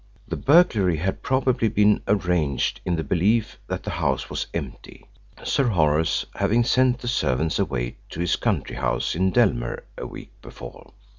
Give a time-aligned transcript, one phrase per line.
[0.27, 5.05] The burglary had probably been arranged in the belief that the house was empty,
[5.43, 10.31] Sir Horace having sent the servants away to his country house in Dellmere a week
[10.41, 10.91] before.